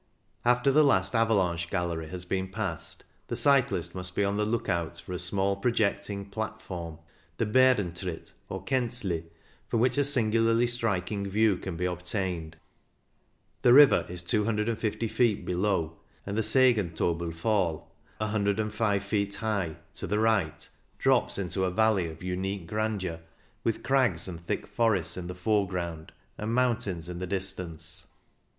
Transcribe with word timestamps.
After 0.43 0.71
the 0.71 0.83
last 0.83 1.13
avalanche 1.13 1.69
gallery 1.69 2.09
has 2.09 2.25
been 2.25 2.47
passed, 2.47 3.03
the 3.27 3.35
cyclist 3.35 3.93
must 3.93 4.15
be 4.15 4.23
on 4.23 4.35
the 4.35 4.47
look 4.47 4.67
out 4.67 4.99
for 4.99 5.13
a 5.13 5.19
small 5.19 5.55
projecting 5.55 6.25
platform, 6.27 6.97
the 7.37 7.45
Barentritt, 7.45 8.31
or 8.49 8.63
Kanzli, 8.63 9.25
from 9.67 9.79
which 9.79 9.99
a 9.99 10.03
singularly 10.03 10.65
striking 10.65 11.29
view 11.29 11.55
can 11.55 11.77
be 11.77 11.85
obtained. 11.85 12.57
The 13.61 13.73
river 13.73 14.07
is 14.09 14.23
250 14.23 15.07
feet 15.07 15.45
below, 15.45 15.97
and 16.25 16.35
the 16.35 16.41
Sagen 16.41 16.95
tobel 16.95 17.31
Fall, 17.31 17.93
105 18.17 19.03
feet 19.03 19.35
high, 19.35 19.75
to 19.93 20.07
the 20.07 20.17
right, 20.17 20.67
drops 20.97 21.37
into 21.37 21.63
a 21.63 21.69
valley 21.69 22.07
of 22.09 22.23
unique 22.23 22.65
grandeur, 22.65 23.19
with 23.63 23.83
crags 23.83 24.27
and 24.27 24.43
thick 24.43 24.65
forests 24.65 25.15
in 25.15 25.27
the 25.27 25.35
fore 25.35 25.67
ground, 25.67 26.11
and 26.39 26.55
mountains 26.55 27.07
in 27.07 27.19
the 27.19 27.27
distance. 27.27 28.07